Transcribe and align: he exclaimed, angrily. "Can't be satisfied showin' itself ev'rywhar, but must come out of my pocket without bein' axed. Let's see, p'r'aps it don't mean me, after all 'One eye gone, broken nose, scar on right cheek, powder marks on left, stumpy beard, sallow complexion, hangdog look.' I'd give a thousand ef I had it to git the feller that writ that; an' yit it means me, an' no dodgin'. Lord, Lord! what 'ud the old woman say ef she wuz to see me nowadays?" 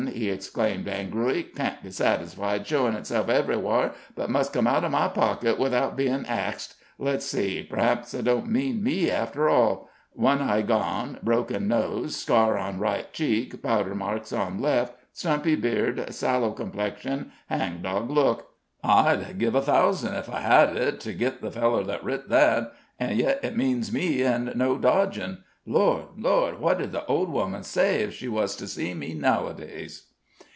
he 0.13 0.31
exclaimed, 0.31 0.87
angrily. 0.87 1.43
"Can't 1.43 1.83
be 1.83 1.91
satisfied 1.91 2.65
showin' 2.65 2.95
itself 2.95 3.27
ev'rywhar, 3.27 3.91
but 4.15 4.31
must 4.31 4.51
come 4.51 4.65
out 4.65 4.83
of 4.83 4.91
my 4.91 5.07
pocket 5.07 5.59
without 5.59 5.95
bein' 5.95 6.25
axed. 6.27 6.73
Let's 6.97 7.23
see, 7.25 7.65
p'r'aps 7.69 8.15
it 8.15 8.23
don't 8.23 8.49
mean 8.49 8.83
me, 8.83 9.11
after 9.11 9.47
all 9.47 9.89
'One 10.13 10.41
eye 10.41 10.63
gone, 10.63 11.19
broken 11.21 11.67
nose, 11.67 12.15
scar 12.15 12.57
on 12.57 12.79
right 12.79 13.13
cheek, 13.13 13.61
powder 13.61 13.93
marks 13.93 14.33
on 14.33 14.59
left, 14.59 14.95
stumpy 15.13 15.55
beard, 15.55 16.11
sallow 16.11 16.51
complexion, 16.51 17.31
hangdog 17.51 18.09
look.' 18.09 18.49
I'd 18.83 19.37
give 19.37 19.53
a 19.53 19.61
thousand 19.61 20.15
ef 20.15 20.29
I 20.29 20.41
had 20.41 20.75
it 20.75 20.99
to 21.01 21.13
git 21.13 21.41
the 21.41 21.51
feller 21.51 21.83
that 21.83 22.03
writ 22.03 22.27
that; 22.29 22.73
an' 22.99 23.17
yit 23.17 23.39
it 23.43 23.55
means 23.55 23.93
me, 23.93 24.23
an' 24.23 24.51
no 24.55 24.77
dodgin'. 24.79 25.43
Lord, 25.63 26.05
Lord! 26.17 26.59
what 26.59 26.81
'ud 26.81 26.91
the 26.91 27.05
old 27.05 27.31
woman 27.31 27.61
say 27.61 28.03
ef 28.03 28.13
she 28.13 28.27
wuz 28.27 28.55
to 28.57 28.67
see 28.67 28.95
me 28.95 29.13
nowadays?" 29.13 30.07